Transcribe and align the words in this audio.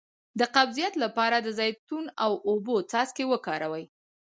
د 0.39 0.41
قبضیت 0.55 0.93
لپاره 1.03 1.37
د 1.41 1.47
زیتون 1.59 2.05
او 2.25 2.31
اوبو 2.49 2.75
څاڅکي 2.91 3.25
وکاروئ 3.31 3.85